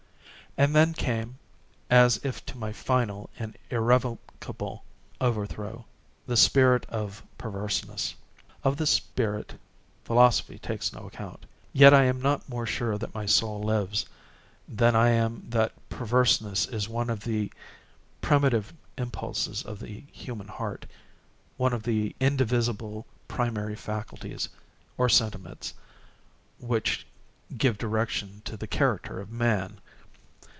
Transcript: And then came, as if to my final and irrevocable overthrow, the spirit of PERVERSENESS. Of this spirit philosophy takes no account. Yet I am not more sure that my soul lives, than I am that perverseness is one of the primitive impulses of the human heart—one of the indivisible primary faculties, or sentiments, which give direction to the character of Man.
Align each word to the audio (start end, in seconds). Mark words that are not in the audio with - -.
And 0.57 0.75
then 0.75 0.91
came, 0.91 1.37
as 1.89 2.17
if 2.25 2.45
to 2.47 2.57
my 2.57 2.73
final 2.73 3.29
and 3.39 3.57
irrevocable 3.69 4.83
overthrow, 5.21 5.85
the 6.27 6.35
spirit 6.35 6.85
of 6.87 7.23
PERVERSENESS. 7.37 8.15
Of 8.61 8.75
this 8.75 8.89
spirit 8.89 9.57
philosophy 10.03 10.59
takes 10.59 10.91
no 10.91 11.07
account. 11.07 11.45
Yet 11.71 11.93
I 11.93 12.03
am 12.03 12.21
not 12.21 12.49
more 12.49 12.65
sure 12.65 12.97
that 12.97 13.13
my 13.13 13.25
soul 13.25 13.63
lives, 13.63 14.05
than 14.67 14.93
I 14.93 15.11
am 15.11 15.45
that 15.51 15.71
perverseness 15.87 16.65
is 16.67 16.89
one 16.89 17.09
of 17.09 17.21
the 17.23 17.49
primitive 18.19 18.73
impulses 18.97 19.63
of 19.63 19.79
the 19.79 20.03
human 20.11 20.49
heart—one 20.49 21.71
of 21.71 21.83
the 21.83 22.13
indivisible 22.19 23.05
primary 23.29 23.77
faculties, 23.77 24.49
or 24.97 25.07
sentiments, 25.07 25.73
which 26.59 27.07
give 27.57 27.77
direction 27.77 28.41
to 28.43 28.57
the 28.57 28.67
character 28.67 29.21
of 29.21 29.31
Man. 29.31 29.79